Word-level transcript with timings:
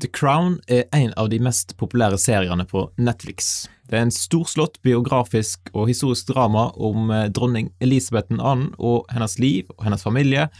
The 0.00 0.08
Crown 0.12 0.58
er 0.68 0.84
en 0.92 1.14
av 1.16 1.30
de 1.32 1.38
mest 1.40 1.72
populære 1.80 2.18
seriene 2.20 2.66
på 2.68 2.82
Netflix. 3.00 3.64
Det 3.88 3.96
er 3.96 4.04
en 4.04 4.12
storslått 4.12 4.76
biografisk 4.84 5.70
og 5.72 5.88
historisk 5.88 6.34
drama 6.34 6.66
om 6.76 7.08
eh, 7.08 7.30
dronning 7.32 7.70
Elisabeth 7.80 8.28
2. 8.28 8.56
og 8.76 9.06
hennes 9.14 9.38
liv 9.40 9.70
og 9.78 9.86
hennes 9.86 10.04
familie 10.04 10.50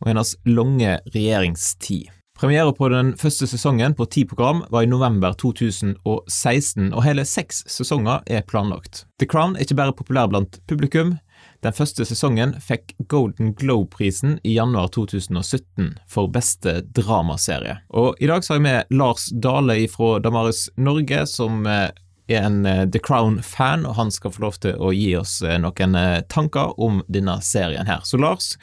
og 0.00 0.08
hennes 0.08 0.32
lange 0.48 0.96
regjeringstid. 1.12 2.08
Premiere 2.40 2.72
på 2.76 2.88
den 2.92 3.12
første 3.20 3.48
sesongen 3.48 3.92
på 3.96 4.08
ti 4.12 4.24
program 4.28 4.62
var 4.72 4.84
i 4.84 4.88
november 4.88 5.36
2016, 5.40 6.90
og 6.92 7.04
hele 7.04 7.24
seks 7.28 7.62
sesonger 7.68 8.24
er 8.28 8.44
planlagt. 8.48 9.04
The 9.20 9.28
Crown 9.28 9.56
er 9.56 9.64
ikke 9.64 9.76
bare 9.76 9.96
populær 9.96 10.28
blant 10.32 10.60
publikum, 10.68 11.18
den 11.66 11.74
første 11.74 12.04
sesongen 12.06 12.54
fikk 12.62 12.94
Golden 13.10 13.52
Globe-prisen 13.58 14.38
i 14.46 14.54
januar 14.54 14.88
2017 14.94 15.96
for 16.10 16.30
beste 16.30 16.78
dramaserie. 16.94 17.80
Og 17.90 18.14
i 18.22 18.28
dag 18.30 18.44
så 18.44 18.54
har 18.54 18.60
jeg 18.60 18.66
med 18.68 18.94
Lars 18.94 19.28
Dale 19.34 19.80
fra 19.90 20.16
Damaris 20.22 20.68
Norge, 20.78 21.24
som 21.26 21.66
eh, 21.66 21.90
er 22.30 22.46
en 22.46 22.60
eh, 22.66 22.84
The 22.86 23.02
Crown-fan, 23.02 23.82
og 23.88 23.98
han 23.98 24.14
skal 24.14 24.34
få 24.36 24.44
lov 24.46 24.60
til 24.62 24.78
å 24.78 24.92
gi 24.94 25.10
oss 25.18 25.40
eh, 25.42 25.58
noen 25.62 25.98
tanker 26.30 26.78
om 26.82 27.02
denne 27.10 27.40
serien 27.42 27.90
her. 27.90 28.06
Så 28.06 28.20
Lars, 28.22 28.54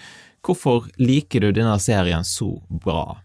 hvorfor 0.48 0.88
liker 1.02 1.44
du 1.44 1.52
denne 1.52 1.76
serien 1.84 2.24
så 2.24 2.54
bra? 2.72 3.20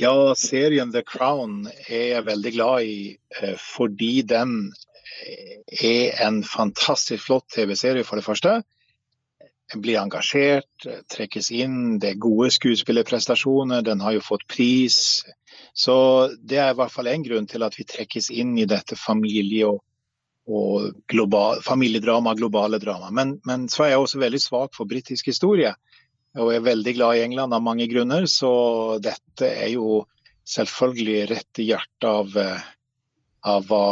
Ja, 0.00 0.12
serien 0.36 0.92
The 0.92 1.04
Crown 1.04 1.66
er 1.88 2.06
jeg 2.18 2.28
veldig 2.28 2.54
glad 2.54 2.88
i 2.88 3.56
fordi 3.60 4.20
den 4.24 4.72
er 5.80 6.20
en 6.24 6.42
fantastisk 6.44 7.26
flott 7.26 7.48
TV-serie, 7.52 8.04
for 8.04 8.20
det 8.20 8.24
første. 8.26 8.60
Blir 9.80 10.00
engasjert, 10.02 10.86
trekkes 11.12 11.50
inn. 11.54 11.98
Det 12.02 12.12
er 12.12 12.20
gode 12.20 12.50
skuespillerprestasjoner. 12.52 13.84
Den 13.86 14.02
har 14.04 14.16
jo 14.16 14.24
fått 14.24 14.44
pris. 14.50 15.22
Så 15.72 15.94
det 16.36 16.60
er 16.60 16.72
i 16.72 16.78
hvert 16.78 16.92
fall 16.92 17.08
en 17.12 17.24
grunn 17.24 17.48
til 17.48 17.64
at 17.64 17.78
vi 17.78 17.86
trekkes 17.88 18.30
inn 18.34 18.56
i 18.60 18.68
dette 18.68 18.98
familie- 19.00 19.70
og, 19.70 19.80
og 20.48 20.92
global, 21.08 21.62
familiedrama, 21.64 22.34
globale 22.38 22.80
drama. 22.82 23.10
Men, 23.14 23.38
men, 23.48 23.68
så 23.72 23.86
er 23.86 23.94
jeg 23.94 24.04
også 24.04 24.22
veldig 24.22 24.42
svak 24.42 24.76
for 24.76 24.90
britisk 24.90 25.30
historie. 25.32 25.74
Og 26.38 26.52
er 26.52 26.64
veldig 26.64 26.96
glad 26.96 27.16
i 27.16 27.24
England 27.26 27.54
av 27.54 27.64
mange 27.64 27.86
grunner, 27.90 28.24
så 28.30 28.52
dette 29.04 29.48
er 29.48 29.74
jo 29.74 30.02
selvfølgelig 30.48 31.18
rett 31.30 31.60
i 31.60 31.68
hjertet 31.68 32.08
av, 32.08 32.36
eh, 32.40 32.70
av 33.52 33.66
hva 33.68 33.84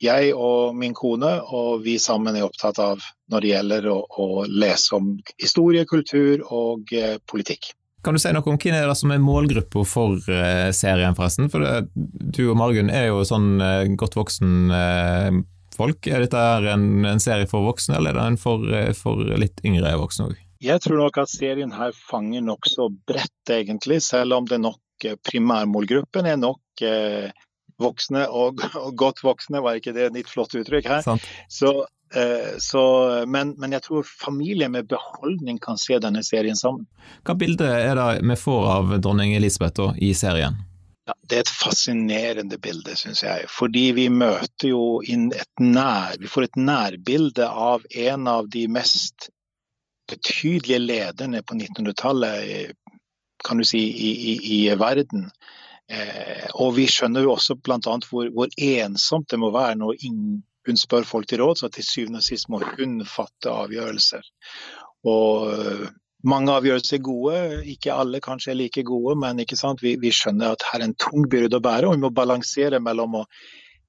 jeg 0.00 0.32
og 0.32 0.76
min 0.76 0.94
kone 0.96 1.34
og 1.44 1.84
vi 1.84 1.98
sammen 2.00 2.36
er 2.36 2.46
opptatt 2.46 2.80
av 2.82 3.02
når 3.30 3.44
det 3.44 3.52
gjelder 3.52 3.90
å, 3.92 3.98
å 4.08 4.28
lese 4.48 4.96
om 4.96 5.12
historie, 5.40 5.84
kultur 5.88 6.42
og 6.48 6.92
eh, 6.96 7.18
politikk. 7.30 7.72
Kan 8.00 8.16
du 8.16 8.20
si 8.22 8.32
noe 8.32 8.48
om 8.48 8.56
hvem 8.56 8.74
er 8.78 8.88
det 8.88 8.96
som 8.96 9.12
er 9.12 9.20
målgruppa 9.20 9.84
for 9.84 10.32
eh, 10.32 10.70
serien, 10.76 11.16
forresten? 11.16 11.50
For 11.52 11.60
det, 11.60 11.90
du 11.94 12.46
og 12.48 12.56
Margunn 12.56 12.88
er 12.88 13.10
jo 13.10 13.20
sånn 13.28 13.60
eh, 13.60 13.90
godt 14.00 14.16
voksen 14.16 14.72
eh, 14.72 15.40
folk. 15.76 16.08
Er 16.08 16.24
dette 16.24 16.44
en, 16.72 17.04
en, 17.04 17.20
serie 17.20 17.48
for 17.50 17.68
voksne, 17.68 17.98
eller 17.98 18.14
er 18.14 18.22
det 18.22 18.28
en 18.32 18.40
for, 18.40 18.64
eh, 18.72 18.94
for 18.96 19.20
litt 19.40 19.60
yngre 19.68 19.92
voksne 20.00 20.30
òg? 20.30 20.40
Jeg 20.64 20.84
tror 20.84 21.00
nok 21.00 21.20
at 21.22 21.32
serien 21.32 21.70
her 21.72 21.92
fanger 22.08 22.44
nokså 22.44 22.88
bredt, 23.08 23.52
egentlig. 23.52 24.00
Selv 24.04 24.38
om 24.40 24.48
det 24.48 24.62
nok 24.64 25.04
eh, 25.04 25.20
primærmålgruppen 25.28 26.28
er 26.28 26.40
nok 26.40 26.88
voksne 27.80 28.26
og, 28.28 28.62
og, 28.82 28.92
godt 28.98 29.24
voksne, 29.26 29.62
var 29.64 29.80
ikke 29.80 29.94
det 29.96 30.08
et 30.08 30.20
litt 30.20 30.30
flott 30.30 30.54
uttrykk 30.58 30.88
her? 30.90 31.10
Så, 31.48 31.74
eh, 32.14 32.56
så, 32.62 32.84
men, 33.26 33.54
men, 33.60 33.76
jeg 33.76 33.86
tror 33.86 34.08
familier 34.08 34.72
med 34.72 34.90
beholdning 34.90 35.60
kan 35.62 35.80
se 35.80 35.98
denne 36.02 36.24
serien 36.26 36.58
sammen. 36.58 36.88
Hva 37.26 37.36
bilde 37.38 37.68
er 37.68 37.96
det 37.98 38.10
vi 38.22 38.38
får 38.38 38.68
av 38.78 38.98
dronning 38.98 39.36
Elisabeth 39.38 39.78
da, 39.80 39.92
i 39.98 40.12
serien? 40.16 40.58
Ja, 41.08 41.16
det 41.26 41.36
er 41.36 41.42
et 41.46 41.50
fascinerende 41.50 42.58
bilde, 42.62 42.94
syns 42.94 43.24
jeg. 43.24 43.48
Fordi 43.50 43.88
vi 43.96 44.06
møter 44.12 44.70
jo 44.70 45.00
et 45.02 45.62
nær, 45.62 46.14
vi 46.20 46.30
får 46.30 46.46
et 46.46 46.58
nærbilde 46.60 47.48
av 47.48 47.86
en 48.06 48.28
av 48.30 48.50
de 48.52 48.66
mest 48.70 49.30
betydelige 50.10 50.78
lederne 50.82 51.40
på 51.46 51.56
1900-tallet 51.56 52.76
kan 53.44 53.58
du 53.58 53.64
si, 53.64 53.78
i, 53.78 54.10
i, 54.32 54.34
i 54.56 54.74
verden. 54.78 55.30
Eh, 55.90 56.46
og 56.62 56.76
vi 56.76 56.86
skjønner 56.90 57.24
jo 57.26 57.34
også 57.34 57.56
bl.a. 57.58 57.78
Hvor, 57.80 58.28
hvor 58.34 58.52
ensomt 58.54 59.30
det 59.32 59.40
må 59.42 59.50
være 59.54 59.78
når 59.80 59.96
hun 60.04 60.78
spør 60.78 61.08
folk 61.08 61.26
til 61.30 61.42
råd, 61.42 61.62
så 61.62 61.70
til 61.72 61.86
syvende 61.86 62.20
og 62.22 62.26
sist 62.26 62.50
må 62.52 62.60
hun 62.62 63.00
fatte 63.08 63.50
avgjørelser. 63.50 64.28
Og 65.10 65.48
eh, 65.54 65.88
mange 66.30 66.54
avgjørelser 66.54 66.98
er 66.98 67.06
gode, 67.06 67.38
ikke 67.74 67.96
alle 67.96 68.20
kanskje 68.22 68.52
er 68.52 68.60
like 68.60 68.84
gode, 68.86 69.16
men 69.18 69.40
vi, 69.80 69.96
vi, 70.02 70.12
skjønner 70.14 70.54
at 70.54 70.66
her 70.70 70.82
er 70.82 70.90
en 70.90 70.98
tung 71.00 71.26
byrde 71.32 71.58
å 71.58 71.64
bære, 71.64 71.88
og 71.88 71.96
vi 71.96 72.04
må 72.04 72.12
balansere 72.14 72.80
mellom 72.82 73.22
å 73.22 73.26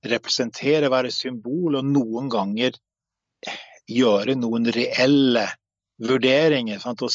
representere, 0.07 0.89
være 0.89 1.11
symbol, 1.13 1.77
og 1.77 1.85
noen 1.85 2.31
ganger 2.31 2.79
gjøre 3.91 4.37
noen 4.39 4.71
reelle 4.73 5.45
vurderinger. 6.01 6.79
Sant? 6.81 7.03
Og, 7.05 7.11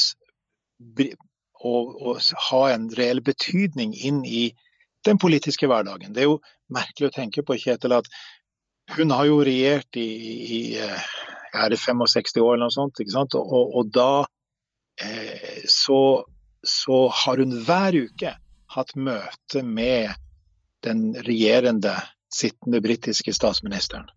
og, 1.64 1.96
og 1.96 2.20
ha 2.50 2.62
en 2.74 2.86
reell 2.94 3.24
betydning 3.24 3.96
inn 3.96 4.22
i 4.28 4.50
den 5.04 5.18
politiske 5.18 5.68
hverdagen. 5.70 6.14
Det 6.14 6.24
er 6.24 6.30
jo 6.30 6.40
merkelig 6.72 7.10
å 7.10 7.14
tenke 7.14 7.44
på, 7.46 7.58
Kjetil, 7.60 7.94
at 7.98 8.08
hun 8.96 9.10
har 9.10 9.26
jo 9.28 9.42
regjert 9.44 9.98
i, 9.98 10.08
i 10.56 10.60
er 11.56 11.70
det 11.70 11.78
65 11.80 12.40
år 12.42 12.54
eller 12.54 12.66
noe 12.66 12.74
sånt. 12.74 13.00
ikke 13.00 13.14
sant? 13.14 13.36
Og, 13.38 13.76
og 13.78 13.92
da 13.94 14.26
eh, 15.02 15.62
så, 15.70 16.00
så, 16.62 17.06
har 17.22 17.42
hun 17.42 17.56
hver 17.66 17.96
uke 18.06 18.34
hatt 18.76 18.92
møte 18.96 19.62
med 19.62 20.12
den 20.86 21.08
regjerende, 21.26 21.96
sittende 22.32 22.82
britiske 22.84 23.32
statsministeren. 23.32 24.10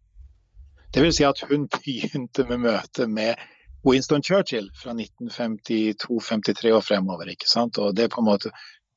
Det 0.93 1.03
vil 1.05 1.13
si 1.13 1.25
at 1.25 1.39
hun 1.49 1.67
begynte 1.71 2.45
med 2.49 2.65
møte 2.65 3.05
med 3.07 3.39
Winston 3.85 4.23
Churchill 4.25 4.67
fra 4.75 4.91
1952-53 4.97 6.73
og 6.75 6.83
fremover. 6.83 7.29
ikke 7.31 7.47
sant? 7.47 7.77
Og 7.77 7.95
det 7.95 8.07
er 8.07 8.13
på 8.13 8.23
en 8.23 8.27
måte 8.27 8.51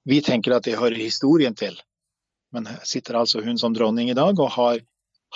vi 0.09 0.23
tenker 0.25 0.57
at 0.57 0.67
det 0.67 0.79
hører 0.81 0.99
historien 0.99 1.55
til. 1.59 1.77
Men 2.53 2.67
her 2.69 2.83
sitter 2.85 3.21
altså 3.23 3.43
hun 3.45 3.59
som 3.61 3.75
dronning 3.77 4.11
i 4.13 4.19
dag 4.19 4.39
og 4.41 4.51
har 4.57 4.83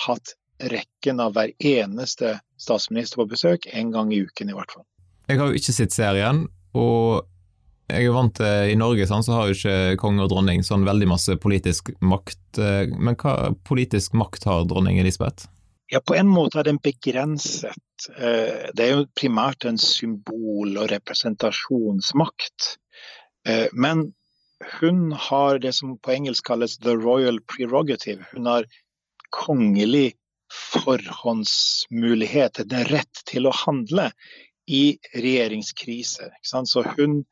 hatt 0.06 0.34
rekken 0.60 1.20
av 1.20 1.36
hver 1.36 1.52
eneste 1.60 2.38
statsminister 2.60 3.20
på 3.20 3.30
besøk 3.30 3.68
en 3.72 3.92
gang 3.92 4.12
i 4.12 4.22
uken, 4.24 4.50
i 4.50 4.56
hvert 4.56 4.72
fall. 4.72 4.84
Jeg 5.26 5.40
har 5.40 5.50
jo 5.50 5.58
ikke 5.58 5.74
sett 5.74 5.96
serien, 5.96 6.44
og 6.76 7.26
jeg 7.86 8.08
er 8.08 8.14
vant 8.14 8.34
til 8.34 8.72
I 8.72 8.78
Norge 8.78 9.06
sånn, 9.06 9.24
så 9.26 9.36
har 9.36 9.48
jo 9.48 9.56
ikke 9.56 9.98
konge 10.00 10.24
og 10.24 10.30
dronning 10.32 10.64
sånn 10.66 10.86
veldig 10.86 11.08
masse 11.10 11.36
politisk 11.42 11.92
makt. 12.02 12.58
Men 12.58 13.18
hva 13.20 13.52
politisk 13.68 14.16
makt 14.18 14.48
har 14.48 14.66
dronning 14.66 14.98
Elisabeth? 15.02 15.46
Ja, 15.92 16.00
På 16.02 16.16
en 16.18 16.26
måte 16.26 16.58
er 16.58 16.66
den 16.66 16.80
begrenset. 16.82 18.08
Eh, 18.18 18.72
det 18.74 18.82
er 18.82 18.90
jo 18.90 19.04
primært 19.14 19.68
en 19.68 19.78
symbol- 19.78 20.80
og 20.82 20.90
representasjonsmakt. 20.90 22.72
Eh, 23.46 23.68
men 23.72 24.08
hun 24.64 25.12
har 25.12 25.58
det 25.58 25.72
som 25.76 25.98
på 25.98 26.12
engelsk 26.12 26.46
kalles 26.46 26.78
the 26.78 26.96
royal 26.96 27.40
prerogative. 27.40 28.24
Hun 28.32 28.46
har 28.46 28.64
kongelig 29.30 30.12
forhåndsmulighet, 30.52 32.58
en 32.58 32.84
rett 32.84 33.22
til 33.26 33.46
å 33.46 33.54
handle 33.66 34.10
i 34.66 34.98
regjeringskriser. 35.14 36.30
Så 36.42 36.82
hun 36.96 37.24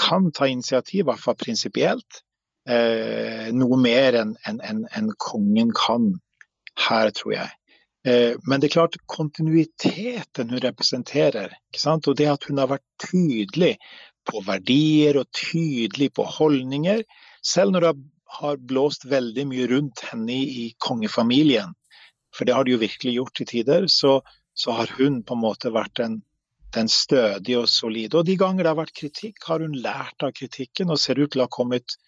kan 0.00 0.32
ta 0.32 0.48
initiativ, 0.48 1.00
i 1.00 1.08
hvert 1.08 1.20
fall 1.20 1.36
prinsipielt, 1.36 2.22
eh, 2.68 3.52
noe 3.52 3.78
mer 3.80 4.16
enn 4.22 4.36
en, 4.48 4.60
en, 4.60 4.86
en 4.96 5.10
kongen 5.20 5.72
kan 5.76 6.14
her, 6.88 7.10
tror 7.10 7.34
jeg. 7.36 7.50
Eh, 8.08 8.32
men 8.48 8.60
det 8.60 8.70
er 8.70 8.78
klart 8.78 8.96
kontinuiteten 9.06 10.50
hun 10.50 10.64
representerer, 10.64 11.52
og 11.94 12.16
det 12.18 12.30
at 12.32 12.48
hun 12.48 12.58
har 12.58 12.72
vært 12.72 12.88
tydelig 13.04 13.76
på 14.28 14.42
verdier 14.46 15.18
og 15.20 15.28
tydelig 15.34 16.12
på 16.16 16.26
holdninger, 16.38 17.02
selv 17.42 17.74
når 17.74 17.86
det 17.86 17.94
har 18.38 18.60
blåst 18.70 19.06
veldig 19.10 19.46
mye 19.50 19.68
rundt 19.70 20.04
henne 20.08 20.36
i 20.42 20.66
kongefamilien. 20.80 21.74
For 22.32 22.48
det 22.48 22.54
har 22.56 22.64
det 22.64 22.76
jo 22.76 22.82
virkelig 22.82 23.16
gjort 23.18 23.34
til 23.36 23.50
tider. 23.50 23.88
Så, 23.92 24.20
så 24.54 24.76
har 24.78 24.92
hun 24.98 25.20
på 25.26 25.36
en 25.36 25.42
måte 25.42 25.72
vært 25.74 25.98
den, 26.00 26.20
den 26.72 26.88
stødige 26.88 27.60
og 27.60 27.68
solide. 27.68 28.20
Og 28.20 28.28
de 28.28 28.38
ganger 28.40 28.64
det 28.64 28.72
har 28.72 28.80
vært 28.80 28.96
kritikk, 28.96 29.42
har 29.48 29.64
hun 29.64 29.76
lært 29.84 30.24
av 30.24 30.32
kritikken 30.36 30.92
og 30.92 31.00
ser 31.02 31.20
ut 31.20 31.34
til 31.34 31.42
å 31.42 31.48
ha 31.48 31.52
kommet 31.52 31.98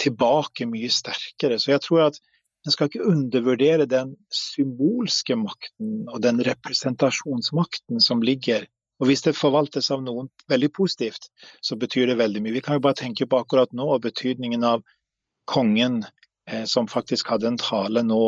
tilbake 0.00 0.68
mye 0.68 0.88
sterkere. 0.92 1.60
Så 1.60 1.74
jeg 1.74 1.84
tror 1.84 2.06
at 2.08 2.20
en 2.66 2.74
skal 2.74 2.88
ikke 2.90 3.06
undervurdere 3.06 3.86
den 3.86 4.16
symbolske 4.32 5.36
makten 5.38 6.08
og 6.10 6.18
den 6.24 6.40
representasjonsmakten 6.44 8.02
som 8.02 8.24
ligger 8.24 8.66
og 9.00 9.10
hvis 9.10 9.24
det 9.26 9.36
forvaltes 9.36 9.90
av 9.92 10.02
noen 10.04 10.30
veldig 10.48 10.70
positivt, 10.76 11.28
så 11.60 11.76
betyr 11.76 12.10
det 12.10 12.20
veldig 12.20 12.42
mye. 12.42 12.56
Vi 12.56 12.64
kan 12.64 12.78
jo 12.78 12.84
bare 12.86 12.98
tenke 13.02 13.28
på 13.28 13.40
akkurat 13.42 13.72
nå 13.76 13.88
og 13.92 14.04
betydningen 14.06 14.64
av 14.64 14.84
kongen 15.50 16.02
eh, 16.48 16.64
som 16.64 16.88
faktisk 16.88 17.28
hadde 17.32 17.52
en 17.52 17.60
tale 17.60 18.02
nå 18.06 18.22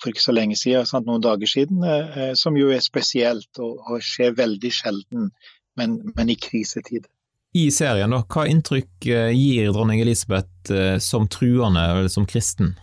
for 0.00 0.12
ikke 0.12 0.24
så 0.24 0.34
lenge 0.34 0.56
siden, 0.56 0.88
sant, 0.88 1.08
noen 1.08 1.24
dager 1.24 1.48
siden, 1.48 1.84
eh, 1.84 2.18
eh 2.18 2.34
som 2.38 2.56
jo 2.56 2.70
er 2.72 2.82
spesielt 2.84 3.60
og, 3.60 3.80
og 3.86 4.04
skjer 4.04 4.36
veldig 4.36 4.72
sjelden, 4.72 5.30
men, 5.76 5.98
men, 6.16 6.32
i 6.32 6.36
krisetid. 6.40 7.08
I 7.56 7.66
serien, 7.74 8.12
da, 8.14 8.22
hva 8.30 8.46
inntrykk 8.48 9.08
eh, 9.10 9.32
gir 9.34 9.72
dronning 9.74 10.00
Elisabeth 10.02 10.72
eh, 10.72 10.96
som 11.02 11.28
truende 11.28 11.82
eller 11.92 12.08
som 12.12 12.28
kristen? 12.28 12.76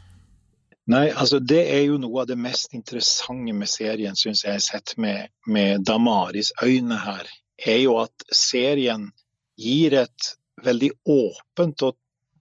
Nei, 0.88 1.10
altså 1.12 1.42
det 1.44 1.66
er 1.68 1.81
jo 1.84 1.98
noe 2.00 2.22
av 2.22 2.30
det 2.30 2.38
mest 2.39 2.72
interessante 2.78 3.51
med 3.51 3.68
serien, 3.68 4.16
syns 4.16 4.45
jeg, 4.45 4.63
sett 4.63 4.94
med, 5.04 5.28
med 5.44 5.84
Damaris 5.84 6.54
øyne 6.63 6.95
her, 7.04 7.28
er 7.60 7.81
jo 7.81 7.98
at 8.00 8.24
serien 8.31 9.10
gir 9.60 9.98
et 10.00 10.30
veldig 10.63 10.94
åpent 11.12 11.84
og 11.84 11.98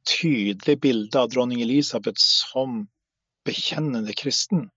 tydelig 0.07 0.79
bilde 0.79 1.19
av 1.19 1.33
dronning 1.33 1.65
Elisabeth 1.65 2.23
som 2.23 2.85
bekjennende 3.47 4.15
kristen. 4.15 4.69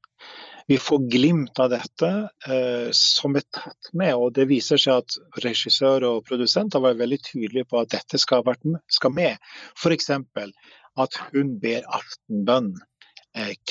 Vi 0.69 0.77
får 0.81 1.05
glimt 1.13 1.61
av 1.61 1.69
dette 1.69 2.09
eh, 2.49 2.89
som 2.93 3.37
er 3.37 3.45
tatt 3.53 3.93
med, 3.93 4.15
og 4.17 4.33
det 4.33 4.49
viser 4.49 4.81
seg 4.81 5.03
at 5.03 5.45
regissør 5.45 6.09
og 6.09 6.25
produsent 6.25 6.73
har 6.73 6.87
vært 6.89 7.03
veldig 7.05 7.21
tydelige 7.25 7.69
på 7.69 7.83
at 7.83 7.93
dette 7.93 8.17
skal, 8.21 8.41
vært, 8.45 8.65
skal 8.89 9.13
med. 9.13 9.49
F.eks. 9.77 10.09
at 10.09 11.23
hun 11.31 11.57
ber 11.61 11.85
aftenbønn 12.01 12.73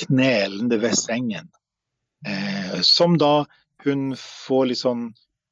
knelende 0.04 0.78
ved 0.82 0.96
sengen. 0.98 1.48
Eh, 2.26 2.80
som 2.80 3.18
da 3.18 3.46
hun 3.84 4.10
får 4.18 4.66
litt 4.70 4.82
sånn 4.82 5.04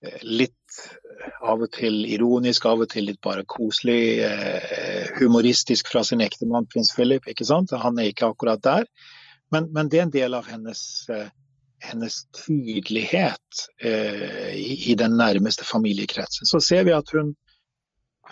eh, 0.04 0.22
litt 0.22 0.52
av 1.40 1.62
og 1.64 1.70
til 1.72 2.02
ironisk, 2.10 2.66
av 2.68 2.82
og 2.84 2.90
til 2.92 3.06
litt 3.08 3.20
bare 3.24 3.46
koselig, 3.48 4.20
humoristisk 5.16 5.88
fra 5.88 6.02
sin 6.04 6.20
ektemann 6.20 6.66
prins 6.68 6.90
Philip. 6.92 7.24
ikke 7.30 7.46
sant? 7.48 7.72
Han 7.72 7.98
er 7.98 8.10
ikke 8.10 8.28
akkurat 8.28 8.60
der. 8.62 8.84
Men, 9.54 9.70
men 9.72 9.88
det 9.88 10.00
er 10.00 10.04
en 10.04 10.12
del 10.12 10.36
av 10.36 10.50
hennes, 10.50 10.82
hennes 11.86 12.18
tydelighet 12.36 13.62
i, 13.80 14.90
i, 14.90 14.94
den 14.98 15.16
nærmeste 15.16 15.64
familiekretsen. 15.64 16.50
Så 16.50 16.60
ser 16.60 16.84
vi 16.84 16.94
at 16.94 17.14
hun 17.16 17.32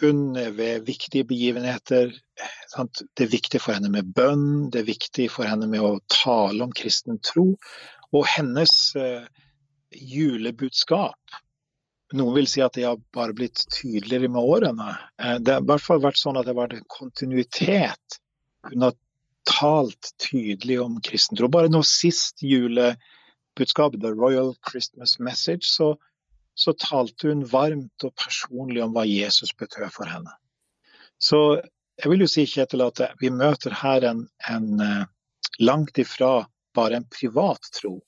hun 0.02 0.34
ved 0.56 0.84
viktige 0.88 1.26
begivenheter 1.28 2.12
sant? 2.72 3.02
Det 3.14 3.26
er 3.26 3.32
viktig 3.32 3.60
for 3.62 3.76
henne 3.76 3.90
med 3.92 4.10
bønn, 4.16 4.70
det 4.72 4.82
er 4.82 4.90
viktig 4.90 5.28
for 5.32 5.48
henne 5.48 5.68
med 5.70 5.84
å 5.84 5.98
tale 6.12 6.64
om 6.64 6.74
kristen 6.74 7.20
tro. 7.24 7.52
Og 8.14 8.28
hennes 8.30 8.74
eh, 8.98 9.26
julebudskap 9.94 11.40
Noen 12.14 12.34
vil 12.36 12.46
si 12.46 12.60
at 12.62 12.76
det 12.76 12.84
har 12.86 13.00
bare 13.16 13.34
blitt 13.34 13.64
tydeligere 13.74 14.28
med 14.30 14.44
årene. 14.44 14.92
Eh, 15.18 15.38
det 15.42 15.56
har 15.56 15.64
i 15.64 15.66
hvert 15.66 15.82
fall 15.82 16.02
vært 16.04 16.20
sånn 16.20 16.36
at 16.38 16.46
det 16.46 16.52
har 16.52 16.60
vært 16.60 16.76
en 16.76 16.90
kontinuitet. 16.92 18.18
Hun 18.70 18.84
har 18.86 18.94
talt 19.48 20.12
tydelig 20.22 20.78
om 20.84 21.00
kristen 21.04 21.40
tro. 21.40 21.48
Bare 21.50 21.72
nå 21.72 21.80
sist 21.88 22.44
julebudskap, 22.44 23.96
The 23.98 24.12
Royal 24.14 24.54
Christmas 24.68 25.18
Message, 25.18 25.66
så 25.66 25.94
så 26.54 26.74
talte 26.78 27.28
hun 27.28 27.44
varmt 27.50 28.06
og 28.06 28.14
personlig 28.20 28.82
om 28.84 28.94
hva 28.94 29.04
Jesus 29.08 29.54
betød 29.58 29.90
for 29.94 30.10
henne. 30.10 30.30
Så 31.18 31.40
jeg 32.00 32.10
vil 32.10 32.24
jo 32.24 32.30
si 32.30 32.44
Kjetil, 32.48 32.84
at 32.86 33.00
vi 33.20 33.30
møter 33.30 33.74
her 33.82 34.06
en, 34.06 34.24
en 34.50 34.82
eh, 34.82 35.04
langt 35.62 35.98
ifra 35.98 36.44
bare 36.74 36.98
en 36.98 37.08
privat 37.10 37.70
tro, 37.80 37.98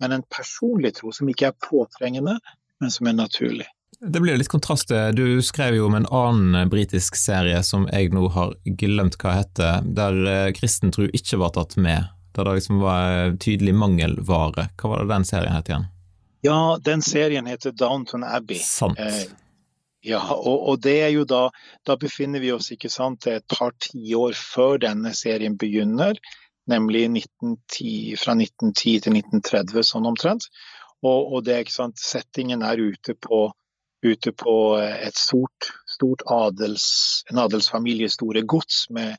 men 0.00 0.12
en 0.12 0.24
personlig 0.32 0.96
tro 1.00 1.12
som 1.12 1.28
ikke 1.28 1.50
er 1.50 1.58
påtrengende, 1.68 2.38
men 2.80 2.92
som 2.92 3.08
er 3.08 3.16
naturlig. 3.16 3.68
Det 4.00 4.20
blir 4.20 4.36
litt 4.36 4.52
kontrast 4.52 4.90
Du 5.16 5.40
skrev 5.40 5.78
jo 5.78 5.86
om 5.88 5.94
en 5.96 6.08
annen 6.12 6.68
britisk 6.68 7.16
serie 7.16 7.62
som 7.64 7.86
jeg 7.88 8.10
nå 8.12 8.26
har 8.34 8.52
glemt 8.76 9.16
hva 9.22 9.38
heter, 9.38 9.86
der 9.96 10.20
eh, 10.28 10.52
kristen 10.56 10.92
tro 10.92 11.08
ikke 11.08 11.40
var 11.40 11.54
tatt 11.56 11.78
med. 11.80 12.12
Der 12.36 12.44
det 12.44 12.58
liksom 12.58 12.82
var 12.84 13.36
tydelig 13.40 13.72
mangelvare. 13.72 14.68
Hva 14.76 14.92
var 14.92 15.04
det 15.04 15.14
den 15.14 15.24
serien 15.24 15.56
het 15.56 15.70
igjen? 15.70 15.86
Ja, 16.46 16.78
den 16.84 17.02
serien 17.02 17.46
heter 17.46 17.72
Downton 17.72 18.24
Abbey. 18.24 18.58
Sant. 18.58 18.98
Eh, 18.98 19.22
ja, 20.06 20.20
og, 20.34 20.68
og, 20.68 20.80
det 20.82 20.96
er 21.02 21.10
jo 21.10 21.24
da 21.26 21.48
Da 21.86 21.96
befinner 21.98 22.42
vi 22.42 22.52
oss 22.54 22.70
ikke 22.74 22.90
sant, 22.92 23.26
et 23.26 23.46
par 23.50 23.74
tiår 23.82 24.36
før 24.38 24.78
denne 24.84 25.14
serien 25.18 25.56
begynner. 25.58 26.18
Nemlig 26.70 27.04
1910, 27.10 28.14
fra 28.22 28.36
1910 28.38 28.94
til 29.06 29.18
1930, 29.18 29.86
sånn 29.90 30.06
omtrent. 30.06 30.46
Og, 31.02 31.34
og 31.34 31.44
det, 31.46 31.60
ikke 31.64 31.78
sant, 31.80 31.98
settingen 32.02 32.62
er 32.66 32.82
ute 32.82 33.14
på, 33.18 33.42
ute 34.06 34.32
på 34.34 34.56
et 34.82 35.18
stort, 35.18 35.70
stort 35.90 36.22
adels, 36.30 36.88
en 37.30 37.42
adelsfamilie, 37.42 38.10
store 38.10 38.42
gods, 38.42 38.86
med, 38.90 39.18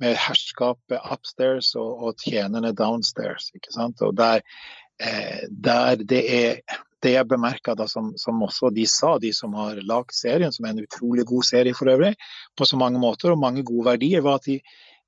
med 0.00 0.16
herskapet 0.16 1.00
upstairs 1.16 1.74
og, 1.80 2.08
og 2.08 2.24
tjenerne 2.24 2.72
downstairs. 2.76 3.50
ikke 3.56 3.72
sant? 3.76 4.04
Og 4.04 4.16
der 4.20 4.40
Eh, 4.40 4.81
der 5.50 6.02
det 6.06 6.22
er 6.30 6.80
det 7.02 7.16
jeg 7.16 7.28
bemerka, 7.28 7.74
som, 7.90 8.12
som, 8.18 8.42
også 8.46 8.70
de 8.74 8.84
sa, 8.86 9.16
de 9.18 9.32
som 9.34 9.54
har 9.58 9.80
lagd 9.88 10.14
serien, 10.14 10.52
som 10.54 10.66
er 10.66 10.74
en 10.74 10.84
utrolig 10.84 11.26
god 11.28 11.46
serie 11.48 11.74
for 11.74 11.90
øvrig, 11.90 12.14
på 12.58 12.68
så 12.68 12.78
mange 12.78 13.02
måter 13.02 13.32
og 13.32 13.42
mange 13.42 13.64
gode 13.66 13.88
verdier, 13.90 14.22
var 14.22 14.38
at 14.38 14.46
de, 14.46 14.60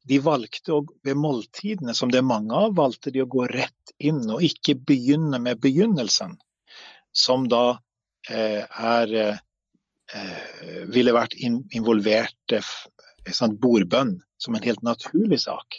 de 0.08 0.18
valgte 0.24 0.74
å, 0.74 0.82
ved 1.06 1.18
måltidene, 1.20 1.94
som 1.94 2.10
det 2.10 2.20
er 2.20 2.26
mange 2.26 2.54
av, 2.56 2.74
valgte 2.76 3.14
de 3.14 3.22
å 3.22 3.30
gå 3.30 3.46
rett 3.52 3.94
inn 4.02 4.24
og 4.26 4.42
ikke 4.44 4.76
begynne 4.90 5.40
med 5.42 5.62
begynnelsen, 5.62 6.36
som 7.14 7.46
da 7.50 7.78
eh, 8.28 8.64
er 8.66 9.16
eh, 9.22 10.84
ville 10.90 11.14
vært 11.14 11.38
in, 11.38 11.62
involvert 11.78 12.58
eh, 12.58 12.74
sånn 13.30 13.54
bordbønn 13.60 14.16
som 14.42 14.56
en 14.56 14.66
helt 14.66 14.82
naturlig 14.84 15.44
sak. 15.46 15.78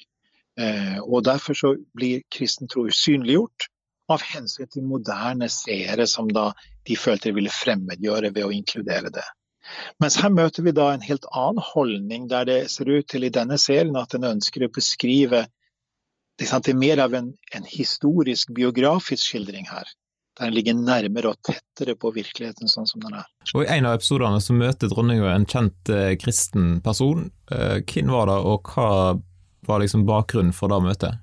Eh, 0.56 0.98
og 1.04 1.26
Derfor 1.28 1.60
så 1.60 1.76
blir 1.98 2.24
kristen 2.32 2.72
tro 2.72 2.88
usynliggjort 2.88 3.68
av 4.12 4.22
hensyn 4.22 4.70
til 4.72 4.86
moderne 4.86 5.50
seere 5.50 6.06
som 6.10 6.30
da 6.30 6.52
de 6.86 6.98
følte 7.00 7.32
de 7.32 7.40
ville 7.40 7.54
fremmedgjøre 7.54 8.32
ved 8.36 8.46
å 8.46 8.54
inkludere 8.54 9.12
det. 9.14 9.26
Mens 10.02 10.20
her 10.22 10.30
møter 10.30 10.66
vi 10.66 10.76
da 10.78 10.92
en 10.94 11.06
helt 11.06 11.26
annen 11.34 11.64
holdning, 11.74 12.28
der 12.30 12.46
det 12.46 12.60
ser 12.74 12.90
ut 12.92 13.08
til 13.10 13.26
i 13.26 13.34
denne 13.34 13.58
serien 13.62 13.98
at 13.98 14.14
en 14.14 14.28
ønsker 14.36 14.68
å 14.68 14.74
beskrive 14.74 15.48
det 16.36 16.50
er 16.52 16.76
mer 16.76 17.00
av 17.00 17.14
en, 17.16 17.30
en, 17.56 17.64
historisk, 17.64 18.50
biografisk 18.52 19.24
skildring 19.24 19.70
her. 19.70 19.88
Der 20.36 20.50
den 20.50 20.58
ligger 20.58 20.76
nærmere 20.76 21.32
og 21.32 21.38
tettere 21.48 21.96
på 21.96 22.12
virkeligheten 22.12 22.68
sånn 22.68 22.90
som 22.90 23.00
den 23.00 23.16
er. 23.16 23.30
Og 23.56 23.64
I 23.64 23.70
en 23.78 23.88
av 23.88 23.96
episodene 23.96 24.42
så 24.44 24.52
møter 24.52 24.92
dronninga 24.92 25.32
en 25.32 25.48
kjent 25.48 25.92
eh, 25.96 26.18
kristen 26.20 26.82
person. 26.84 27.30
Eh, 27.48 27.80
hvem 27.88 28.12
var 28.12 28.28
det, 28.28 28.36
og 28.52 28.68
hva 28.74 28.90
var 29.66 29.80
liksom 29.80 30.04
bakgrunnen 30.10 30.52
for 30.54 30.74
det 30.74 30.82
møtet? 30.84 31.22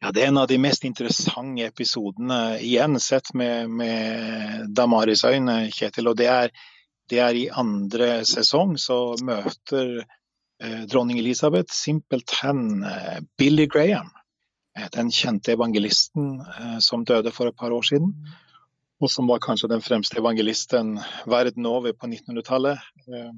Ja, 0.00 0.12
Det 0.12 0.22
er 0.22 0.28
en 0.28 0.38
av 0.38 0.48
de 0.48 0.58
mest 0.58 0.84
interessante 0.84 1.66
episodene, 1.66 2.58
igjen 2.60 2.98
sett 3.00 3.32
med, 3.34 3.70
med 3.70 4.66
Damaris 4.74 5.24
øyne, 5.24 5.70
Kjetil. 5.70 6.08
og 6.08 6.16
det 6.16 6.28
er, 6.30 6.50
det 7.10 7.20
er, 7.20 7.34
i 7.36 7.48
andre 7.48 8.24
sesong 8.28 8.76
så 8.80 9.14
møter 9.22 10.02
eh, 10.62 10.82
dronning 10.90 11.18
Elisabeth 11.18 11.74
simpelthen 11.74 12.84
eh, 12.84 13.20
Billy 13.38 13.66
Graham. 13.66 14.10
Eh, 14.78 14.88
den 14.92 15.10
kjente 15.10 15.52
evangelisten 15.52 16.40
eh, 16.40 16.78
som 16.80 17.04
døde 17.04 17.30
for 17.30 17.50
et 17.50 17.56
par 17.56 17.72
år 17.72 17.82
siden. 17.82 18.14
Og 19.02 19.10
som 19.10 19.26
var 19.26 19.42
kanskje 19.42 19.70
den 19.72 19.82
fremste 19.82 20.20
evangelisten 20.20 20.94
verden 21.26 21.66
over 21.66 21.92
på 21.92 22.06
1900-tallet. 22.06 22.78
Eh, 23.08 23.32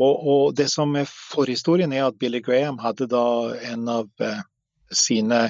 og, 0.00 0.14
og, 0.26 0.44
det 0.56 0.70
som 0.72 0.94
er 0.96 1.08
forhistorien, 1.08 1.92
er 1.92 2.06
at 2.06 2.18
Billy 2.18 2.40
Graham 2.40 2.78
hadde 2.80 3.08
da 3.10 3.24
en 3.72 3.88
av 3.92 4.08
eh, 4.24 4.40
sine 4.92 5.46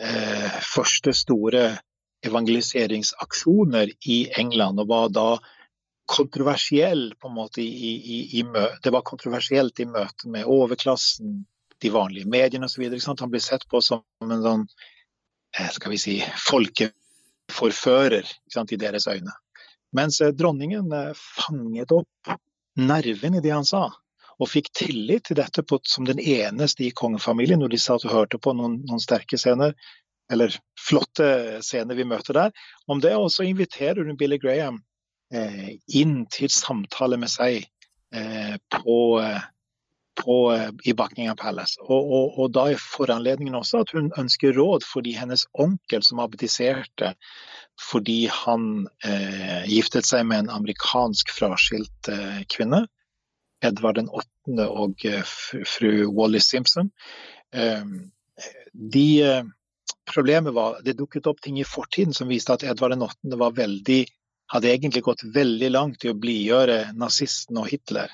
eh, 0.00 0.60
første 0.74 1.14
store 1.16 1.66
evangeliseringsaksjoner 2.24 3.92
i 4.08 4.18
England, 4.40 4.80
og 4.80 4.88
var 4.88 5.10
da 5.12 5.28
kontroversiell 6.08 7.14
på 7.20 7.28
en 7.28 7.36
måte 7.36 7.62
i, 7.62 7.92
i, 7.96 8.18
i 8.40 8.44
Det 8.82 8.92
var 8.92 9.02
kontroversielt 9.02 9.80
i 9.80 9.88
møte 9.88 10.28
med 10.28 10.44
overklassen, 10.44 11.44
de 11.80 11.90
vanlige 11.90 12.28
mediene 12.30 12.68
osv. 12.68 12.84
Han 13.06 13.30
ble 13.30 13.40
sett 13.40 13.66
på 13.68 13.80
som 13.84 14.04
en 14.22 14.44
sånn 14.44 14.66
eh, 15.58 15.70
skal 15.72 15.92
vi 15.92 16.00
si, 16.00 16.14
folkeforfører 16.48 18.28
sant, 18.52 18.72
i 18.72 18.80
deres 18.80 19.08
øyne. 19.08 19.32
Mens 19.96 20.20
eh, 20.20 20.32
dronningen 20.32 20.92
eh, 20.92 21.12
fanget 21.14 21.92
opp 21.92 22.36
nerven 22.76 23.38
i 23.38 23.44
det 23.44 23.52
han 23.54 23.68
sa 23.68 23.88
og 24.40 24.50
fikk 24.50 24.70
tillit 24.76 25.28
til 25.28 25.38
dette 25.38 25.64
på, 25.66 25.78
som 25.88 26.06
den 26.08 26.20
eneste 26.20 26.86
i 26.86 26.94
kongefamilien 26.96 27.62
når 27.62 27.74
de 27.74 27.82
satt 27.82 28.06
og 28.08 28.14
hørte 28.14 28.40
på 28.42 28.54
noen, 28.56 28.80
noen 28.88 29.02
sterke 29.02 29.38
scener, 29.40 29.74
eller 30.32 30.54
flotte 30.80 31.60
scener 31.64 31.98
vi 31.98 32.06
møter 32.08 32.38
der. 32.38 32.52
Om 32.90 33.02
det 33.04 33.14
også 33.16 33.46
inviterer 33.46 34.04
hun 34.04 34.18
Billy 34.20 34.38
Graham 34.42 34.80
eh, 35.34 35.76
inn 35.94 36.24
til 36.32 36.52
samtale 36.52 37.18
med 37.20 37.32
seg 37.32 37.66
eh, 38.14 38.54
på, 38.72 38.98
på, 40.22 40.36
i 40.84 40.94
Buckingham 40.96 41.36
Palace. 41.40 41.76
Og, 41.84 42.00
og, 42.00 42.38
og, 42.38 42.54
da 42.56 42.70
er 42.72 42.80
foranledningen 42.80 43.58
også 43.60 43.84
at 43.84 43.92
hun 43.96 44.10
ønsker 44.20 44.56
råd 44.56 44.86
fordi 44.88 45.14
hennes 45.18 45.46
onkel 45.52 46.02
som 46.06 46.24
abdiserte 46.24 47.14
fordi 47.80 48.26
han 48.30 48.86
eh, 49.04 49.64
giftet 49.66 50.06
seg 50.06 50.26
med 50.28 50.44
en 50.44 50.52
amerikansk 50.60 51.32
fraskilt 51.34 52.10
eh, 52.10 52.44
kvinne, 52.50 52.84
Edvard 53.64 53.98
den 53.98 54.08
8. 54.08 54.66
og 54.68 55.04
eh, 55.08 55.22
fru 55.66 56.06
Wallis 56.14 56.50
Simpson. 56.52 56.90
Ehm, 57.54 58.10
de, 58.72 59.22
eh, 59.22 59.44
problemet 60.12 60.54
var 60.54 60.80
Det 60.84 60.96
dukket 60.98 61.26
opp 61.26 61.40
ting 61.40 61.60
i 61.60 61.64
fortiden 61.64 62.14
som 62.14 62.28
viste 62.28 62.52
at 62.52 62.64
Edvard 62.64 62.94
den 62.94 63.06
8. 63.06 63.38
var 63.40 63.56
veldig 63.56 64.04
hadde 64.52 64.70
egentlig 64.70 65.02
gått 65.02 65.24
veldig 65.34 65.70
langt 65.72 66.04
i 66.04 66.10
å 66.12 66.18
blidgjøre 66.20 66.92
nazisten 67.00 67.58
og 67.58 67.70
Hitler. 67.72 68.10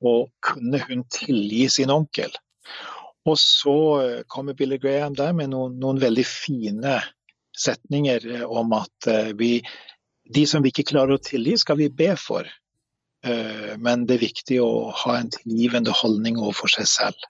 Og 0.00 0.30
kunne 0.40 0.80
hun 0.86 1.04
tilgi 1.12 1.66
sin 1.68 1.92
onkel? 1.92 2.32
Og 3.28 3.36
så 3.38 3.78
eh, 4.02 4.22
kommer 4.26 4.56
Billy 4.56 4.78
Graham 4.80 5.18
der 5.18 5.34
med 5.36 5.52
noen, 5.52 5.76
noen 5.78 6.00
veldig 6.00 6.24
fine 6.24 7.00
setninger 7.58 8.46
om 8.46 8.70
at 8.76 9.08
vi, 9.34 9.56
de 10.30 10.44
som 10.46 10.62
vi 10.62 10.70
ikke 10.70 10.86
klarer 10.92 11.16
å 11.16 11.22
tilgi, 11.22 11.56
skal 11.58 11.80
vi 11.80 11.88
be 11.90 12.12
for. 12.14 12.46
Men 13.24 14.04
det 14.06 14.14
er 14.14 14.22
viktig 14.22 14.60
å 14.62 14.90
ha 14.94 15.16
en 15.18 15.30
tilgivende 15.34 15.90
holdning 15.96 16.36
overfor 16.38 16.70
seg 16.70 16.86
selv. 16.86 17.24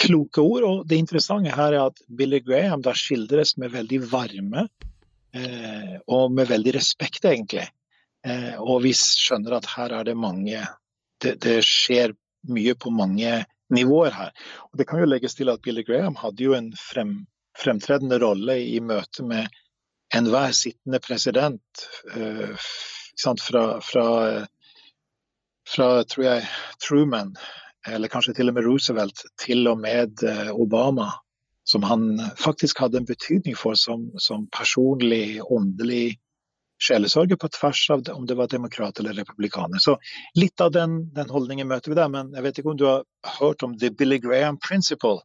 Kloke 0.00 0.42
ord. 0.44 0.66
Og 0.68 0.82
det 0.90 0.98
interessante 1.00 1.54
her 1.54 1.72
er 1.72 1.86
at 1.86 2.02
Billy 2.08 2.42
Graham 2.44 2.82
da 2.84 2.92
skildres 2.96 3.54
med 3.56 3.72
veldig 3.72 4.02
varme 4.10 4.66
og 6.04 6.34
med 6.36 6.50
veldig 6.50 6.74
respekt, 6.76 7.24
egentlig. 7.24 7.64
Og 8.60 8.82
vi 8.84 8.92
skjønner 8.98 9.56
at 9.56 9.70
her 9.72 9.96
er 10.00 10.10
det 10.10 10.18
mange 10.20 10.60
Det, 11.22 11.38
det 11.40 11.60
skjer 11.64 12.12
mye 12.52 12.74
på 12.76 12.90
mange 12.92 13.44
nivåer 13.72 14.12
her. 14.12 14.32
Og 14.68 14.78
det 14.78 14.86
kan 14.90 15.00
jo 15.00 15.08
legges 15.08 15.36
til 15.38 15.48
at 15.48 15.62
Billy 15.64 15.84
Graham 15.86 16.18
hadde 16.20 16.44
jo 16.44 16.52
en 16.56 16.72
frem, 16.76 17.14
fremtredende 17.56 18.18
rolle 18.20 18.58
i 18.60 18.80
møte 18.84 19.24
med 19.24 19.48
enhver 20.14 20.52
sittende 20.52 21.00
president 21.00 21.86
fra, 23.40 23.64
fra, 23.80 24.04
fra, 25.68 26.04
tror 26.04 26.24
jeg, 26.26 26.48
Truman, 26.88 27.34
eller 27.88 28.08
kanskje 28.12 28.34
til 28.36 28.50
og 28.50 28.56
med 28.56 28.66
Roosevelt, 28.66 29.24
til 29.40 29.66
og 29.68 29.80
med 29.80 30.24
uh, 30.24 30.50
Obama, 30.52 31.10
som 31.64 31.84
han 31.88 32.20
faktisk 32.40 32.82
hadde 32.84 33.00
en 33.00 33.08
betydning 33.08 33.56
for 33.56 33.78
som, 33.80 34.10
som 34.20 34.46
personlig, 34.52 35.40
åndelig 35.42 36.18
sjelesorger 36.82 37.36
på 37.36 37.48
tvers 37.48 37.90
av 37.90 38.02
om 38.12 38.26
det 38.26 38.34
var 38.34 38.50
demokrat 38.52 38.98
eller 39.00 39.12
republikaner. 39.16 39.78
Så 39.78 39.96
litt 40.34 40.60
av 40.60 40.72
den, 40.74 40.98
den, 41.14 41.30
holdningen 41.30 41.68
møter 41.68 41.92
vi 41.92 41.98
der, 41.98 42.10
men 42.12 42.34
jeg 42.34 42.44
vet 42.44 42.58
ikke 42.60 42.74
om 42.74 42.80
du 42.80 42.88
har 42.88 43.04
hørt 43.38 43.62
om 43.64 43.78
the 43.78 43.90
Billy 43.90 44.18
Graham 44.20 44.58
principle? 44.60 45.22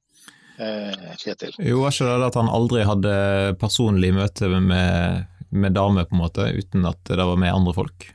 Eh, 0.60 1.16
Kjetil? 1.18 1.56
Jo, 1.58 1.82
var 1.84 1.96
ikke 1.96 2.08
det 2.08 2.30
at 2.30 2.40
han 2.40 2.52
aldri 2.52 2.86
hadde 2.88 3.18
personlig 3.60 4.14
møte 4.16 4.52
med, 4.52 5.28
med 5.50 5.76
damer, 5.76 6.08
på 6.08 6.16
en 6.16 6.24
måte, 6.24 6.48
uten 6.56 6.88
at 6.88 7.04
det 7.10 7.20
var 7.20 7.40
med 7.40 7.56
andre 7.56 7.76
folk? 7.76 8.10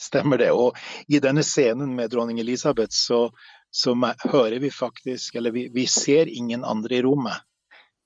Stemmer 0.00 0.40
det. 0.40 0.50
Og 0.56 0.76
i 1.08 1.20
denne 1.20 1.44
scenen 1.44 1.92
med 1.96 2.10
dronning 2.12 2.40
Elisabeth 2.40 2.96
så, 2.96 3.26
så 3.70 3.94
hører 4.24 4.58
vi 4.62 4.70
faktisk, 4.72 5.34
eller 5.36 5.52
vi, 5.52 5.68
vi 5.74 5.86
ser 5.86 6.28
ingen 6.28 6.64
andre 6.64 6.96
i 6.96 7.02
rommet. 7.04 7.44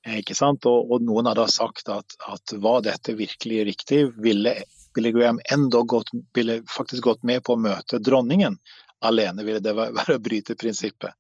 Eh, 0.07 0.21
ikke 0.21 0.37
sant? 0.37 0.67
Og, 0.67 0.91
og 0.91 1.05
noen 1.07 1.31
hadde 1.31 1.49
sagt 1.53 1.89
at, 1.93 2.17
at, 2.29 2.57
var 2.61 2.83
dette 2.85 3.17
virkelig 3.19 3.65
riktig, 3.71 4.07
ville 4.21 4.57
Billy 4.95 5.13
Graham 5.15 5.41
enda 5.53 5.83
gått, 5.83 6.11
ville 6.35 6.63
faktisk 6.71 7.05
gått 7.05 7.23
med 7.23 7.45
på 7.45 7.55
å 7.55 7.63
møte 7.63 8.03
dronningen. 8.03 8.59
Alene 9.05 9.45
ville 9.45 9.61
det 9.61 9.75
være 9.77 10.17
å 10.19 10.23
bryte 10.23 10.57
prinsippet. 10.59 11.15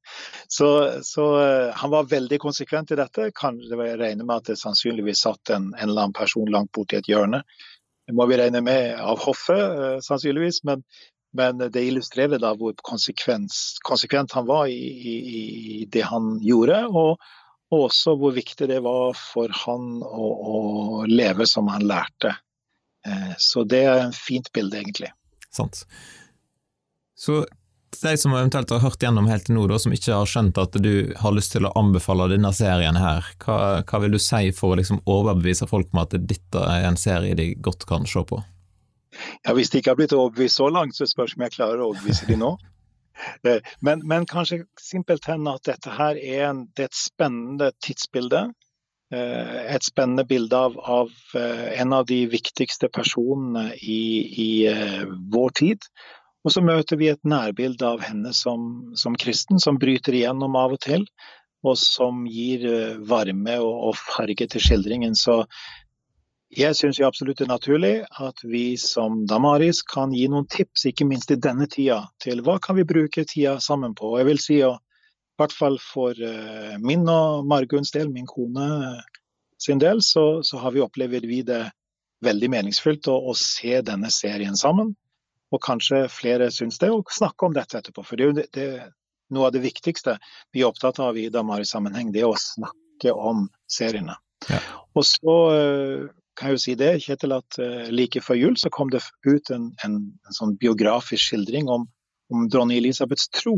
Så, 0.48 0.68
så 1.04 1.28
uh, 1.38 1.70
han 1.76 1.92
var 1.92 2.10
veldig 2.10 2.38
konsekvent 2.42 2.94
i 2.94 2.98
dette. 3.00 3.30
Kan, 3.36 3.60
jeg 3.62 3.98
regner 4.00 4.24
med 4.24 4.36
at 4.36 4.52
det 4.52 4.58
sannsynligvis 4.60 5.24
satt 5.26 5.54
en, 5.54 5.72
en 5.74 5.88
eller 5.88 6.08
annen 6.08 6.16
person 6.16 6.50
langt 6.50 6.72
borti 6.74 7.00
et 7.00 7.10
hjørne. 7.10 7.44
Må 8.12 8.26
vi 8.28 8.36
regne 8.36 8.60
med 8.60 8.98
av 9.00 9.22
hoffet, 9.24 9.62
uh, 9.78 9.96
sannsynligvis. 10.04 10.60
Men, 10.68 10.82
men, 11.36 11.62
det 11.72 11.86
illustrerer 11.88 12.42
da 12.42 12.52
hvor 12.58 12.76
konsekvent 12.84 14.36
han 14.36 14.50
var 14.50 14.68
i, 14.68 14.82
i, 14.82 15.14
i 15.80 15.88
det 15.88 16.04
han 16.10 16.36
gjorde. 16.44 16.84
og 16.92 17.18
også 17.74 18.14
hvor 18.20 18.34
viktig 18.36 18.68
det 18.68 18.80
var 18.84 19.16
for 19.18 19.52
han 19.64 19.98
å, 20.04 20.28
å 20.54 20.58
leve 21.08 21.46
som 21.48 21.68
han 21.72 21.86
lærte. 21.88 22.34
Eh, 23.06 23.34
så 23.38 23.64
det 23.68 23.84
er 23.88 24.04
en 24.04 24.16
fint 24.16 24.50
bilde, 24.54 24.78
egentlig. 24.80 25.10
Sant. 25.54 25.84
Så 27.18 27.44
de 28.02 28.16
som 28.18 28.32
eventuelt 28.34 28.70
har 28.70 28.82
hørt 28.82 29.02
gjennom 29.02 29.28
helt 29.30 29.46
til 29.46 29.56
nå, 29.56 29.66
da, 29.70 29.78
som 29.80 29.92
ikke 29.94 30.16
har 30.16 30.28
skjønt 30.28 30.58
at 30.60 30.76
du 30.82 31.12
har 31.20 31.34
lyst 31.36 31.54
til 31.54 31.68
å 31.68 31.72
anbefale 31.78 32.30
denne 32.32 32.50
serien 32.56 32.98
her, 32.98 33.26
hva, 33.44 33.58
hva 33.86 34.00
vil 34.02 34.16
du 34.16 34.20
si 34.22 34.50
for 34.56 34.74
å 34.74 34.80
liksom 34.80 35.02
overbevise 35.04 35.68
folk 35.70 35.92
om 35.94 36.02
at 36.02 36.16
dette 36.16 36.64
er 36.64 36.88
en 36.88 36.98
serie 37.00 37.36
de 37.38 37.52
godt 37.54 37.86
kan 37.90 38.08
se 38.10 38.24
på? 38.26 38.40
Ja, 39.44 39.54
Hvis 39.54 39.70
de 39.70 39.80
ikke 39.80 39.94
har 39.94 39.98
blitt 40.00 40.14
overbevist 40.16 40.58
så 40.58 40.68
langt, 40.72 40.96
så 40.96 41.06
spørs 41.06 41.36
om 41.36 41.44
jeg 41.46 41.54
klarer 41.54 41.82
å 41.82 41.92
overbevise 41.92 42.30
de 42.30 42.40
nå. 42.40 42.56
Eh, 43.46 43.60
men, 43.78 44.00
men 44.10 44.24
kanskje 44.26 44.64
simpelthen 44.82 45.46
at 45.46 45.62
dette 45.68 45.92
her 45.94 46.18
er, 46.18 46.48
en, 46.48 46.64
det 46.74 46.82
er 46.82 46.88
et 46.90 46.96
spennende 46.98 47.68
tidsbilde. 47.86 48.40
Eh, 49.14 49.60
et 49.70 49.86
spennende 49.86 50.24
bilde 50.26 50.58
av, 50.58 50.74
av 50.82 51.12
eh, 51.38 51.68
en 51.78 51.94
av 51.94 52.08
de 52.10 52.24
viktigste 52.32 52.90
personene 52.90 53.68
i, 53.78 54.02
i 54.34 54.48
vår 55.30 55.54
tid. 55.60 55.86
Og 56.44 56.52
så 56.52 56.60
møter 56.64 57.00
vi 57.00 57.08
et 57.12 57.22
nærbilde 57.24 57.86
av 57.88 58.02
henne 58.04 58.34
som, 58.36 58.92
som, 59.00 59.16
kristen, 59.16 59.60
som 59.62 59.80
bryter 59.80 60.16
igjennom 60.16 60.58
av 60.60 60.76
og 60.76 60.82
til. 60.84 61.06
Og 61.64 61.78
som 61.80 62.26
gir 62.28 62.66
varme 63.08 63.56
og, 63.64 63.72
og 63.88 63.96
farge 63.96 64.46
til 64.52 64.60
skildringen. 64.60 65.16
Så 65.16 65.40
jeg 66.54 66.76
syns 66.78 67.00
absolutt 67.02 67.40
det 67.40 67.48
er 67.48 67.54
naturlig 67.54 67.94
at 68.22 68.42
vi 68.46 68.76
som 68.78 69.24
Damaris 69.26 69.80
kan 69.82 70.12
gi 70.14 70.26
noen 70.30 70.46
tips, 70.50 70.84
ikke 70.90 71.06
minst 71.08 71.32
i 71.34 71.40
denne 71.40 71.66
tida, 71.70 72.04
til 72.22 72.44
hva 72.46 72.60
kan 72.62 72.76
vi 72.78 72.86
bruke 72.86 73.24
tida 73.26 73.56
sammen 73.64 73.96
på. 73.98 74.12
Og 74.12 74.20
jeg 74.20 74.28
vil 74.28 74.42
si 74.42 74.58
at 74.62 74.78
i 75.34 75.42
hvert 75.42 75.54
fall 75.56 75.80
for 75.82 76.14
eh, 76.14 76.76
min 76.78 77.08
og 77.10 77.48
Marguns 77.50 77.90
del, 77.90 78.12
min 78.12 78.28
kone 78.30 78.68
sin 79.58 79.80
del, 79.82 80.02
så, 80.02 80.44
så 80.46 80.60
har 80.62 80.76
vi 80.76 80.84
opplevd 80.84 81.26
vi 81.26 81.40
det 81.42 81.64
veldig 82.24 82.50
meningsfullt 82.52 83.08
å, 83.10 83.16
å, 83.32 83.34
se 83.34 83.80
denne 83.82 84.12
serien 84.14 84.54
sammen. 84.56 84.94
Og 85.54 85.62
kanskje 85.62 86.04
flere 86.10 86.50
syns 86.50 86.80
det, 86.82 86.90
og 86.90 87.12
snakke 87.14 87.46
om 87.46 87.54
dette 87.54 87.78
etterpå. 87.78 88.02
For 88.06 88.18
det 88.18 88.24
er 88.24 88.30
jo 88.32 88.46
det, 88.56 88.68
noe 89.34 89.48
av 89.48 89.54
det 89.54 89.62
viktigste 89.64 90.16
vi 90.54 90.64
er 90.64 90.70
opptatt 90.70 90.98
av 91.02 91.18
i 91.18 91.28
Damaris-sammenheng, 91.32 92.10
det 92.14 92.24
er 92.24 92.32
å 92.32 92.40
snakke 92.40 93.14
om 93.14 93.46
seriene. 93.70 94.16
Ja. 94.50 94.60
Og 94.98 95.06
så 95.08 95.36
eh, 95.54 96.04
kan 96.34 96.50
jeg 96.50 96.58
jo 96.58 96.62
si 96.64 96.74
det, 96.78 96.92
Kjetil, 97.04 97.36
at 97.36 97.58
uh, 97.62 97.86
like 97.94 98.22
før 98.24 98.38
jul 98.38 98.56
så 98.58 98.70
kom 98.74 98.90
det 98.90 99.04
ut 99.26 99.50
en, 99.54 99.68
en, 99.86 99.98
en 100.26 100.36
sånn 100.36 100.56
biografisk 100.60 101.30
skildring 101.30 101.70
om, 101.70 101.86
om 102.34 102.48
dronning 102.50 102.80
Elisabeths 102.80 103.30
tro, 103.34 103.54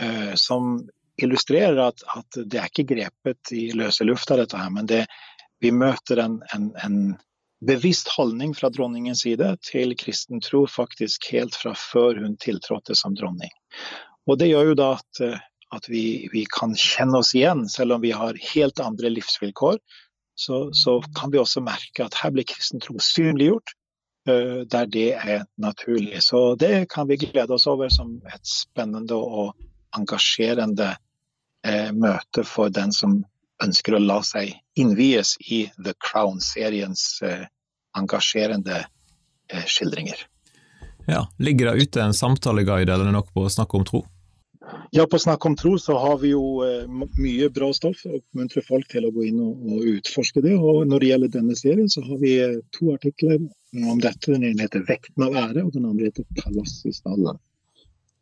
uh, 0.00 0.34
som 0.38 0.76
illustrerer 1.22 1.80
at, 1.88 2.04
at, 2.14 2.38
det 2.50 2.60
er 2.60 2.70
ikke 2.70 2.86
grepet 2.94 3.54
i 3.54 3.68
løse 3.74 4.06
lufta, 4.06 4.38
dette 4.38 4.58
her, 4.58 4.70
men 4.74 4.86
det, 4.90 5.04
vi 5.62 5.72
møter 5.74 6.22
en, 6.22 6.38
en, 6.54 7.00
bevisst 7.64 8.08
holdning 8.16 8.54
fra 8.56 8.70
dronningens 8.72 9.22
side 9.24 9.54
til 9.64 9.94
kristen 9.98 10.42
tro 10.44 10.64
faktisk 10.70 11.30
helt 11.32 11.56
fra 11.56 11.74
før 11.78 12.22
hun 12.24 12.38
tiltrådte 12.40 12.96
som 12.98 13.14
dronning. 13.16 13.52
Og 14.26 14.40
det 14.40 14.50
gjør 14.50 14.72
jo 14.72 14.78
da 14.80 14.88
at, 14.98 15.20
eh, 15.22 15.44
at 15.74 15.88
vi, 15.90 16.28
vi 16.32 16.46
kan 16.50 16.74
kjenne 16.78 17.20
oss 17.20 17.34
igjen, 17.36 17.66
selv 17.68 17.96
om 17.96 18.04
vi 18.04 18.14
har 18.16 18.40
helt 18.54 18.80
andre 18.80 19.12
livsvilkår 19.12 19.78
så, 20.34 20.72
så, 20.72 21.02
kan 21.20 21.30
vi 21.30 21.38
også 21.38 21.62
merke 21.62 22.04
at 22.04 22.16
her 22.18 22.32
blir 22.34 22.46
kristen 22.48 22.82
tro 22.82 22.98
synliggjort 23.02 23.74
uh, 24.28 24.62
der 24.70 24.86
det 24.90 25.12
er 25.14 25.44
naturlig. 25.56 26.22
Så 26.22 26.56
det 26.58 26.88
kan 26.90 27.08
vi 27.08 27.20
glede 27.22 27.54
oss 27.54 27.66
over 27.70 27.88
som 27.88 28.18
et 28.34 28.46
spennende 28.46 29.14
og 29.14 29.54
engasjerende 29.96 30.94
uh, 31.66 31.90
møte 31.94 32.44
for 32.44 32.72
den 32.74 32.92
som 32.92 33.22
ønsker 33.64 33.96
å 33.96 34.02
la 34.02 34.20
seg 34.26 34.54
innvies 34.80 35.34
i 35.48 35.64
The 35.80 35.96
Crown-seriens 36.04 37.06
uh, 37.24 37.44
engasjerende 37.98 38.84
skildringer. 39.68 40.22
Ja, 41.06 41.26
Ligger 41.38 41.68
det 41.68 41.82
ute 41.82 42.02
en 42.02 42.14
samtaleguide 42.16 42.94
eller 42.94 43.12
noe 43.12 43.26
på 43.28 43.44
å 43.44 43.52
snakke 43.52 43.76
om 43.76 43.84
tro? 43.84 44.00
Ja, 44.90 45.06
på 45.10 45.18
Snakk 45.18 45.46
om 45.46 45.56
tro 45.56 45.78
så 45.78 45.96
har 45.98 46.18
vi 46.18 46.30
jo 46.30 46.62
eh, 46.64 46.84
mye 47.18 47.48
bra 47.52 47.70
stoff 47.74 48.04
og 48.06 48.20
oppmuntrer 48.20 48.64
folk 48.64 48.86
til 48.92 49.08
å 49.08 49.12
gå 49.14 49.26
inn 49.28 49.40
og, 49.42 49.64
og, 49.66 49.88
utforske 49.96 50.42
det. 50.44 50.54
Og 50.54 50.84
når 50.88 51.02
det 51.02 51.08
gjelder 51.10 51.32
denne 51.34 51.56
serien, 51.58 51.90
så 51.90 52.04
har 52.06 52.20
vi 52.22 52.34
eh, 52.40 52.60
to 52.76 52.92
artikler 52.94 53.40
om 53.40 54.00
dette. 54.00 54.30
Den 54.30 54.46
ene 54.46 54.68
heter 54.68 54.84
'Vekten 54.86 55.26
av 55.26 55.36
ære', 55.40 55.64
og 55.66 55.72
den 55.74 55.88
andre 55.90 56.08
heter 56.08 56.24
'Palass 56.38 56.76
i 56.86 56.94
stallen'. 56.94 57.40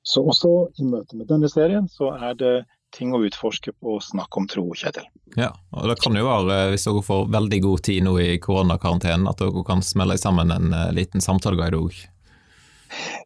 Så 0.03 0.25
også 0.27 0.55
i 0.81 0.89
møte 0.89 1.17
med 1.17 1.29
denne 1.31 1.51
serien 1.53 1.87
så 1.89 2.11
er 2.17 2.35
det 2.41 2.55
ting 2.93 3.15
å 3.17 3.23
utforske 3.27 3.75
på 3.75 3.99
Snakk 4.05 4.37
om 4.37 4.49
tro, 4.51 4.67
Kjetil. 4.77 5.09
Ja, 5.39 5.51
og 5.73 5.89
det 5.89 5.99
kan 6.03 6.17
jo 6.17 6.27
være, 6.29 6.57
eh, 6.57 6.71
hvis 6.75 6.87
dere 6.89 7.05
får 7.07 7.29
veldig 7.33 7.61
god 7.65 7.85
tid 7.89 8.07
nå 8.07 8.17
i 8.21 8.31
koronakarantenen, 8.43 9.29
at 9.31 9.41
dere 9.41 9.65
kan 9.67 9.85
smelle 9.85 10.19
sammen 10.21 10.53
en 10.55 10.75
liten 10.97 11.25
samtaleguide 11.25 11.81
òg 11.81 12.03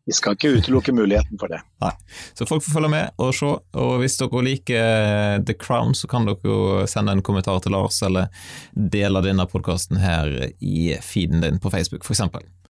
vi 0.06 0.14
skal 0.14 0.36
ikke 0.36 0.52
utelukke 0.60 0.94
muligheten 0.94 1.38
for 1.40 1.50
det. 1.50 1.60
Nei. 1.84 1.92
Så 2.38 2.46
folk 2.48 2.64
får 2.64 2.76
følge 2.78 2.92
med 2.92 3.22
og 3.22 3.32
se. 3.36 3.52
Og 3.82 3.94
hvis 4.02 4.18
dere 4.20 4.44
liker 4.46 4.82
eh, 4.82 5.38
The 5.46 5.56
Crown, 5.58 5.94
så 5.98 6.10
kan 6.10 6.28
dere 6.28 6.46
jo 6.46 6.86
sende 6.90 7.16
en 7.16 7.24
kommentar 7.26 7.58
til 7.64 7.74
Lars, 7.74 7.98
eller 8.06 8.30
dele 8.74 9.24
denne 9.24 9.48
podkasten 9.50 10.00
her 10.02 10.30
i 10.60 10.94
feeden 11.02 11.42
din 11.44 11.60
på 11.62 11.72
Facebook, 11.74 12.06
f.eks. 12.06 12.22